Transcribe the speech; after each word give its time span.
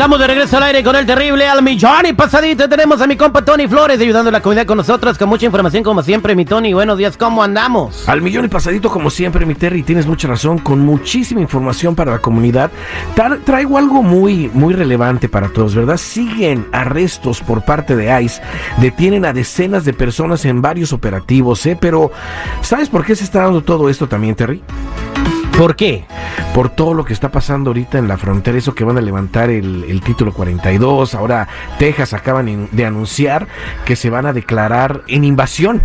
Estamos 0.00 0.18
de 0.18 0.28
regreso 0.28 0.56
al 0.56 0.62
aire 0.62 0.82
con 0.82 0.96
el 0.96 1.04
terrible 1.04 1.46
al 1.46 1.62
millón 1.62 2.06
y 2.08 2.14
pasadito. 2.14 2.66
Tenemos 2.70 3.02
a 3.02 3.06
mi 3.06 3.18
compa 3.18 3.44
Tony 3.44 3.68
Flores 3.68 4.00
ayudando 4.00 4.30
a 4.30 4.32
la 4.32 4.40
comunidad 4.40 4.64
con 4.64 4.78
nosotros 4.78 5.18
con 5.18 5.28
mucha 5.28 5.44
información 5.44 5.82
como 5.82 6.02
siempre, 6.02 6.34
mi 6.34 6.46
Tony. 6.46 6.72
Buenos 6.72 6.96
días, 6.96 7.18
¿cómo 7.18 7.42
andamos? 7.42 8.08
Al 8.08 8.22
millón 8.22 8.46
y 8.46 8.48
pasadito 8.48 8.88
como 8.88 9.10
siempre, 9.10 9.44
mi 9.44 9.54
Terry. 9.54 9.82
Tienes 9.82 10.06
mucha 10.06 10.26
razón, 10.26 10.56
con 10.56 10.80
muchísima 10.80 11.42
información 11.42 11.94
para 11.94 12.12
la 12.12 12.18
comunidad. 12.18 12.70
traigo 13.44 13.76
algo 13.76 14.02
muy, 14.02 14.50
muy 14.54 14.72
relevante 14.72 15.28
para 15.28 15.50
todos, 15.50 15.74
¿verdad? 15.74 15.98
Siguen 15.98 16.66
arrestos 16.72 17.42
por 17.42 17.62
parte 17.66 17.94
de 17.94 18.22
ICE. 18.22 18.40
Detienen 18.78 19.26
a 19.26 19.34
decenas 19.34 19.84
de 19.84 19.92
personas 19.92 20.46
en 20.46 20.62
varios 20.62 20.94
operativos, 20.94 21.66
¿eh? 21.66 21.76
Pero, 21.78 22.10
¿sabes 22.62 22.88
por 22.88 23.04
qué 23.04 23.14
se 23.14 23.24
está 23.24 23.42
dando 23.42 23.60
todo 23.60 23.90
esto 23.90 24.08
también, 24.08 24.34
Terry? 24.34 24.62
¿Por 25.58 25.76
qué? 25.76 26.06
Por 26.54 26.70
todo 26.70 26.94
lo 26.94 27.04
que 27.04 27.12
está 27.12 27.30
pasando 27.30 27.70
ahorita 27.70 27.98
en 27.98 28.08
la 28.08 28.16
frontera, 28.16 28.58
eso 28.58 28.74
que 28.74 28.84
van 28.84 28.98
a 28.98 29.00
levantar 29.00 29.50
el, 29.50 30.00
título 30.04 30.32
42, 30.32 31.14
ahora 31.14 31.48
Texas 31.78 32.14
acaban 32.14 32.68
de 32.72 32.86
anunciar 32.86 33.46
que 33.84 33.96
se 33.96 34.10
van 34.10 34.26
a 34.26 34.32
declarar 34.32 35.02
en 35.08 35.24
invasión, 35.24 35.82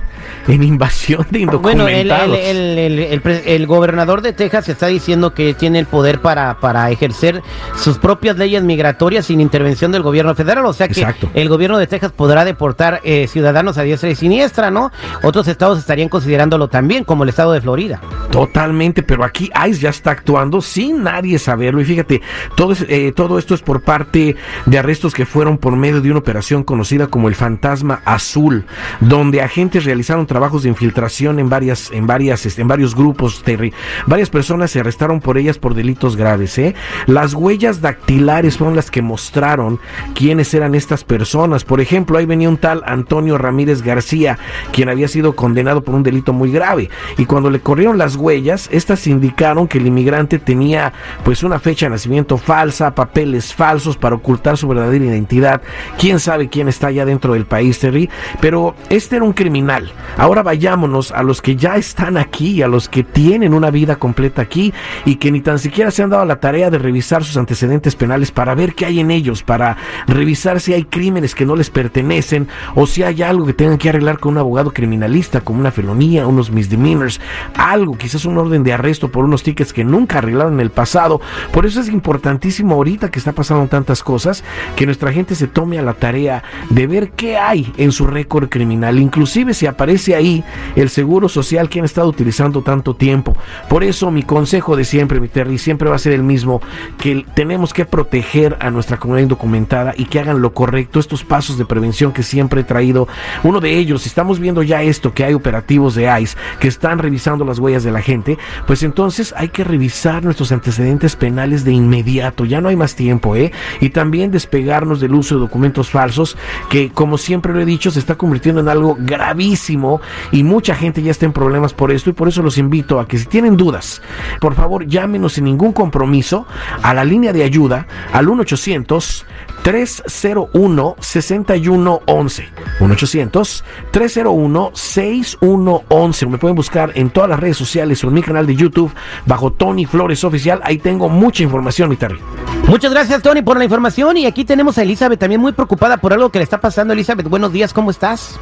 en 0.47 0.63
invasión 0.63 1.25
de 1.29 1.39
indocumentados. 1.39 2.27
Bueno, 2.27 2.43
el, 2.45 3.67
gobernador 3.67 4.21
de 4.21 4.33
Texas 4.33 4.69
está 4.69 4.87
diciendo 4.87 5.33
que 5.33 5.53
tiene 5.53 5.79
el 5.79 5.85
poder 5.85 6.21
para, 6.21 6.59
para 6.59 6.89
ejercer 6.91 7.41
sus 7.75 7.97
propias 7.97 8.37
leyes 8.37 8.63
migratorias 8.63 9.25
sin 9.25 9.41
intervención 9.41 9.91
del 9.91 10.01
gobierno 10.01 10.35
federal, 10.35 10.65
o 10.65 10.73
sea 10.73 10.87
que 10.87 11.05
el 11.33 11.49
gobierno 11.49 11.77
de 11.77 11.87
Texas 11.87 12.11
podrá 12.11 12.45
deportar 12.45 13.01
eh, 13.03 13.27
ciudadanos 13.27 13.77
a 13.77 13.83
diestra 13.83 14.09
y 14.09 14.15
siniestra, 14.15 14.71
¿no? 14.71 14.91
Otros 15.23 15.47
estados 15.47 15.79
estarían 15.79 16.09
considerándolo 16.09 16.67
también, 16.67 17.03
como 17.03 17.23
el 17.23 17.29
estado 17.29 17.51
de 17.53 17.61
Florida. 17.61 18.01
Totalmente, 18.31 19.03
pero 19.03 19.23
aquí 19.23 19.49
ICE 19.67 19.79
ya 19.79 19.89
está 19.89 20.11
actuando 20.11 20.34
sin 20.61 21.03
nadie 21.03 21.39
saberlo. 21.39 21.81
Y 21.81 21.85
fíjate, 21.85 22.21
todo, 22.55 22.73
eh, 22.87 23.11
todo 23.15 23.39
esto 23.39 23.55
es 23.55 23.61
por 23.61 23.81
parte 23.81 24.35
de 24.65 24.77
arrestos 24.77 25.13
que 25.13 25.25
fueron 25.25 25.57
por 25.57 25.75
medio 25.75 26.01
de 26.01 26.11
una 26.11 26.19
operación 26.19 26.63
conocida 26.63 27.07
como 27.07 27.27
el 27.27 27.35
Fantasma 27.35 28.01
Azul, 28.05 28.65
donde 28.99 29.41
agentes 29.41 29.85
realizaron 29.85 30.25
trabajos 30.27 30.63
de 30.63 30.69
infiltración 30.69 31.39
en 31.39 31.49
varias, 31.49 31.91
en 31.91 32.07
varias, 32.07 32.45
este, 32.45 32.61
en 32.61 32.67
varios 32.67 32.95
grupos. 32.95 33.43
Terry. 33.43 33.73
Varias 34.07 34.29
personas 34.29 34.71
se 34.71 34.79
arrestaron 34.79 35.19
por 35.19 35.37
ellas 35.37 35.57
por 35.57 35.73
delitos 35.73 36.15
graves. 36.15 36.57
¿eh? 36.57 36.75
Las 37.05 37.33
huellas 37.33 37.81
dactilares 37.81 38.57
fueron 38.57 38.75
las 38.75 38.91
que 38.91 39.01
mostraron 39.01 39.79
quiénes 40.15 40.53
eran 40.53 40.75
estas 40.75 41.03
personas. 41.03 41.63
Por 41.63 41.81
ejemplo, 41.81 42.17
ahí 42.17 42.25
venía 42.25 42.49
un 42.49 42.57
tal 42.57 42.83
Antonio 42.85 43.37
Ramírez 43.37 43.81
García, 43.81 44.37
quien 44.71 44.89
había 44.89 45.07
sido 45.07 45.35
condenado 45.35 45.83
por 45.83 45.95
un 45.95 46.03
delito 46.03 46.33
muy 46.33 46.51
grave. 46.51 46.89
Y 47.17 47.25
cuando 47.25 47.49
le 47.49 47.59
corrieron 47.59 47.97
las 47.97 48.15
huellas, 48.15 48.67
estas 48.71 49.07
indicaron 49.07 49.67
que 49.67 49.77
el 49.77 49.87
inmigrante 49.87 50.24
tenía 50.27 50.93
pues 51.23 51.43
una 51.43 51.59
fecha 51.59 51.85
de 51.85 51.91
nacimiento 51.91 52.37
falsa, 52.37 52.93
papeles 52.95 53.53
falsos 53.53 53.97
para 53.97 54.15
ocultar 54.15 54.57
su 54.57 54.67
verdadera 54.67 55.05
identidad. 55.05 55.61
Quién 55.97 56.19
sabe 56.19 56.49
quién 56.49 56.67
está 56.67 56.91
ya 56.91 57.05
dentro 57.05 57.33
del 57.33 57.45
país, 57.45 57.79
Terry, 57.79 58.09
pero 58.41 58.75
este 58.89 59.17
era 59.17 59.25
un 59.25 59.33
criminal. 59.33 59.91
Ahora 60.17 60.43
vayámonos 60.43 61.11
a 61.11 61.23
los 61.23 61.41
que 61.41 61.55
ya 61.55 61.75
están 61.75 62.17
aquí, 62.17 62.61
a 62.61 62.67
los 62.67 62.89
que 62.89 63.03
tienen 63.03 63.53
una 63.53 63.71
vida 63.71 63.97
completa 63.97 64.41
aquí 64.41 64.73
y 65.05 65.15
que 65.15 65.31
ni 65.31 65.41
tan 65.41 65.59
siquiera 65.59 65.91
se 65.91 66.03
han 66.03 66.09
dado 66.09 66.25
la 66.25 66.39
tarea 66.39 66.69
de 66.69 66.77
revisar 66.77 67.23
sus 67.23 67.37
antecedentes 67.37 67.95
penales 67.95 68.31
para 68.31 68.55
ver 68.55 68.73
qué 68.73 68.85
hay 68.85 68.99
en 68.99 69.11
ellos, 69.11 69.43
para 69.43 69.77
revisar 70.07 70.59
si 70.59 70.73
hay 70.73 70.83
crímenes 70.83 71.35
que 71.35 71.45
no 71.45 71.55
les 71.55 71.69
pertenecen 71.69 72.47
o 72.75 72.87
si 72.87 73.03
hay 73.03 73.21
algo 73.21 73.45
que 73.45 73.53
tengan 73.53 73.77
que 73.77 73.89
arreglar 73.89 74.19
con 74.19 74.33
un 74.33 74.39
abogado 74.39 74.71
criminalista, 74.71 75.41
como 75.41 75.59
una 75.59 75.71
felonía, 75.71 76.27
unos 76.27 76.51
misdemeanors, 76.51 77.19
algo, 77.55 77.97
quizás 77.97 78.25
un 78.25 78.37
orden 78.37 78.63
de 78.63 78.73
arresto 78.73 79.09
por 79.09 79.25
unos 79.25 79.43
tickets 79.43 79.73
que 79.73 79.83
nunca 79.83 80.14
arreglaron 80.17 80.53
en 80.53 80.59
el 80.59 80.71
pasado. 80.71 81.21
Por 81.51 81.65
eso 81.65 81.81
es 81.81 81.89
importantísimo 81.89 82.75
ahorita 82.75 83.09
que 83.09 83.19
está 83.19 83.31
pasando 83.31 83.67
tantas 83.67 84.03
cosas, 84.03 84.43
que 84.75 84.85
nuestra 84.85 85.11
gente 85.11 85.35
se 85.35 85.47
tome 85.47 85.79
a 85.79 85.81
la 85.81 85.93
tarea 85.93 86.43
de 86.69 86.87
ver 86.87 87.11
qué 87.11 87.37
hay 87.37 87.71
en 87.77 87.91
su 87.91 88.07
récord 88.07 88.49
criminal, 88.49 88.99
inclusive 88.99 89.53
si 89.53 89.65
aparece 89.65 90.15
ahí 90.15 90.43
el 90.75 90.89
seguro 90.89 91.29
social 91.29 91.69
que 91.69 91.79
han 91.79 91.85
estado 91.85 92.07
utilizando 92.07 92.61
tanto 92.61 92.95
tiempo. 92.95 93.35
Por 93.69 93.83
eso 93.83 94.11
mi 94.11 94.23
consejo 94.23 94.75
de 94.75 94.85
siempre, 94.85 95.19
mi 95.19 95.27
Terry, 95.27 95.57
siempre 95.57 95.89
va 95.89 95.95
a 95.95 95.99
ser 95.99 96.13
el 96.13 96.23
mismo, 96.23 96.61
que 96.97 97.25
tenemos 97.33 97.73
que 97.73 97.85
proteger 97.85 98.57
a 98.59 98.69
nuestra 98.69 98.97
comunidad 98.97 99.23
indocumentada 99.23 99.93
y 99.97 100.05
que 100.05 100.19
hagan 100.19 100.41
lo 100.41 100.53
correcto, 100.53 100.99
estos 100.99 101.23
pasos 101.23 101.57
de 101.57 101.65
prevención 101.65 102.11
que 102.11 102.23
siempre 102.23 102.61
he 102.61 102.63
traído. 102.63 103.07
Uno 103.43 103.59
de 103.59 103.77
ellos, 103.77 104.05
estamos 104.05 104.39
viendo 104.39 104.63
ya 104.63 104.81
esto, 104.81 105.13
que 105.13 105.23
hay 105.23 105.33
operativos 105.33 105.95
de 105.95 106.21
ICE 106.21 106.37
que 106.59 106.67
están 106.67 106.99
revisando 106.99 107.45
las 107.45 107.59
huellas 107.59 107.83
de 107.83 107.91
la 107.91 108.01
gente, 108.01 108.37
pues 108.67 108.83
entonces 108.83 109.33
hay 109.37 109.49
que 109.49 109.63
revisar 109.63 109.85
nuestros 110.05 110.51
antecedentes 110.51 111.15
penales 111.15 111.63
de 111.63 111.71
inmediato, 111.71 112.45
ya 112.45 112.61
no 112.61 112.69
hay 112.69 112.75
más 112.75 112.95
tiempo, 112.95 113.35
¿eh? 113.35 113.51
Y 113.81 113.89
también 113.89 114.31
despegarnos 114.31 114.99
del 114.99 115.15
uso 115.15 115.35
de 115.35 115.41
documentos 115.41 115.89
falsos, 115.89 116.37
que 116.69 116.91
como 116.91 117.17
siempre 117.17 117.53
lo 117.53 117.59
he 117.59 117.65
dicho, 117.65 117.91
se 117.91 117.99
está 117.99 118.15
convirtiendo 118.15 118.61
en 118.61 118.69
algo 118.69 118.95
gravísimo 118.99 120.01
y 120.31 120.43
mucha 120.43 120.75
gente 120.75 121.01
ya 121.01 121.11
está 121.11 121.25
en 121.25 121.33
problemas 121.33 121.73
por 121.73 121.91
esto. 121.91 122.09
Y 122.09 122.13
por 122.13 122.27
eso 122.27 122.41
los 122.41 122.57
invito 122.57 122.99
a 122.99 123.07
que 123.07 123.17
si 123.17 123.25
tienen 123.25 123.57
dudas, 123.57 124.01
por 124.39 124.55
favor 124.55 124.85
llámenos 124.85 125.33
sin 125.33 125.45
ningún 125.45 125.73
compromiso 125.73 126.45
a 126.81 126.93
la 126.93 127.03
línea 127.03 127.33
de 127.33 127.43
ayuda 127.43 127.87
al 128.13 128.29
1 128.29 128.41
800 128.41 129.25
301 129.63 130.95
6111 130.99 132.49
1 132.79 132.93
800 132.93 133.63
301 133.91 134.71
6111 134.73 136.25
me 136.27 136.37
pueden 136.37 136.55
buscar 136.55 136.91
en 136.95 137.09
todas 137.09 137.29
las 137.29 137.39
redes 137.39 137.57
sociales 137.57 138.03
o 138.03 138.07
en 138.07 138.13
mi 138.13 138.21
canal 138.21 138.45
de 138.45 138.55
YouTube 138.55 138.93
bajo 139.25 139.51
Tony 139.51 139.85
Flores 139.95 140.25
Oficial. 140.25 140.59
Ahí 140.65 140.77
tengo 140.77 141.07
mucha 141.07 141.41
información, 141.41 141.89
mi 141.89 141.95
Terry. 141.95 142.19
Muchas 142.67 142.91
gracias, 142.91 143.21
Tony, 143.21 143.43
por 143.43 143.57
la 143.57 143.63
información. 143.63 144.17
Y 144.17 144.25
aquí 144.25 144.43
tenemos 144.43 144.77
a 144.77 144.83
Elizabeth 144.83 145.19
también 145.19 145.39
muy 145.39 145.51
preocupada 145.51 145.97
por 145.97 146.13
algo 146.13 146.31
que 146.31 146.39
le 146.39 146.43
está 146.43 146.59
pasando. 146.59 146.93
Elizabeth, 146.93 147.27
buenos 147.27 147.53
días, 147.53 147.73
¿cómo 147.73 147.91
estás? 147.91 148.39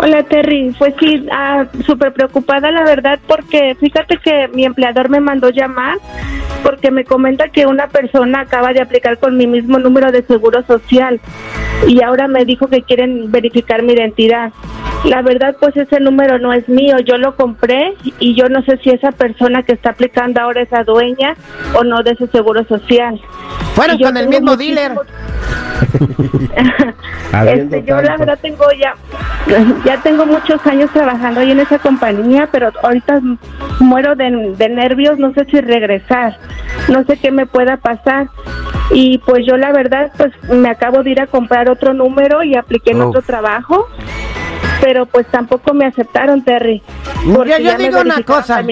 Hola, 0.00 0.22
Terry. 0.22 0.74
Pues 0.78 0.94
sí, 0.98 1.26
ah, 1.30 1.66
súper 1.84 2.12
preocupada, 2.14 2.70
la 2.70 2.84
verdad, 2.84 3.18
porque 3.26 3.76
fíjate 3.78 4.16
que 4.16 4.48
mi 4.48 4.64
empleador 4.64 5.10
me 5.10 5.20
mandó 5.20 5.50
llamar 5.50 5.98
porque 6.62 6.90
me 6.90 7.04
comenta 7.04 7.48
que 7.48 7.66
una 7.66 7.86
persona 7.88 8.40
acaba 8.40 8.72
de 8.72 8.80
aplicar 8.80 9.18
con 9.18 9.36
mi 9.36 9.46
mismo 9.46 9.78
número 9.78 10.10
de 10.10 10.22
seguro 10.22 10.64
social 10.66 11.20
y 11.86 12.02
ahora 12.02 12.28
me 12.28 12.44
dijo 12.44 12.68
que 12.68 12.82
quieren 12.82 13.30
verificar 13.30 13.82
mi 13.82 13.92
identidad. 13.92 14.52
La 15.04 15.22
verdad, 15.22 15.56
pues 15.60 15.76
ese 15.76 16.00
número 16.00 16.38
no 16.38 16.52
es 16.52 16.68
mío, 16.68 16.98
yo 16.98 17.18
lo 17.18 17.36
compré 17.36 17.94
y 18.18 18.34
yo 18.34 18.48
no 18.48 18.62
sé 18.62 18.78
si 18.78 18.90
esa 18.90 19.12
persona 19.12 19.62
que 19.62 19.72
está 19.72 19.90
aplicando 19.90 20.40
ahora 20.40 20.62
es 20.62 20.70
la 20.72 20.82
dueña 20.82 21.36
o 21.78 21.84
no 21.84 22.02
de 22.02 22.12
ese 22.12 22.26
seguro 22.28 22.64
social. 22.64 23.20
Fueron 23.76 23.98
con 23.98 24.16
el 24.16 24.28
mismo 24.28 24.56
dealer. 24.56 24.92
este, 27.46 27.84
yo 27.84 28.00
la 28.00 28.16
verdad 28.16 28.38
tengo 28.40 28.64
ya, 28.72 28.94
ya 29.84 30.00
tengo 30.00 30.24
muchos 30.24 30.66
años 30.66 30.90
trabajando 30.94 31.40
ahí 31.40 31.50
en 31.50 31.60
esa 31.60 31.78
compañía, 31.78 32.48
pero 32.50 32.72
ahorita 32.82 33.20
muero 33.80 34.16
de, 34.16 34.30
nervios, 34.70 35.18
no 35.18 35.34
sé 35.34 35.44
si 35.44 35.60
regresar, 35.60 36.38
no 36.88 37.04
sé 37.04 37.18
qué 37.18 37.30
me 37.30 37.44
pueda 37.44 37.76
pasar. 37.76 38.28
Y 38.92 39.18
pues 39.18 39.44
yo 39.46 39.58
la 39.58 39.72
verdad, 39.72 40.10
pues 40.16 40.32
me 40.48 40.70
acabo 40.70 41.02
de 41.02 41.10
ir 41.10 41.20
a 41.20 41.26
comprar 41.26 41.68
otro 41.68 41.92
número 41.92 42.42
y 42.42 42.56
apliqué 42.56 42.92
en 42.92 43.02
otro 43.02 43.20
trabajo 43.20 43.86
pero 44.80 45.04
pues 45.06 45.26
tampoco 45.28 45.74
me 45.74 45.86
aceptaron, 45.86 46.44
Terry. 46.44 46.82
Yo, 47.24 47.44
yo 47.44 47.76
digo 47.76 48.02
una 48.02 48.22
cosa. 48.22 48.62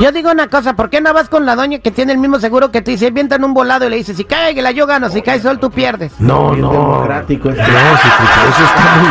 Yo 0.00 0.12
digo 0.12 0.30
una 0.30 0.48
cosa, 0.48 0.76
¿por 0.76 0.88
qué 0.88 1.00
no 1.00 1.12
vas 1.12 1.28
con 1.28 1.44
la 1.44 1.56
doña 1.56 1.78
que 1.80 1.90
tiene 1.90 2.12
el 2.12 2.18
mismo 2.18 2.38
seguro 2.38 2.70
que 2.70 2.80
te 2.80 2.92
dice, 2.92 3.12
en 3.14 3.44
un 3.44 3.52
volado 3.52 3.86
y 3.86 3.90
le 3.90 3.96
dice, 3.96 4.14
si 4.14 4.24
cae 4.24 4.54
la 4.54 4.70
yo 4.70 4.86
gano, 4.86 5.10
si 5.10 5.20
cae 5.20 5.40
sol 5.40 5.58
tú 5.58 5.70
pierdes? 5.70 6.12
No, 6.18 6.54
no. 6.56 6.72
Democrático 6.72 7.50
eso 7.50 7.60
está 7.60 8.96
muy 8.96 9.08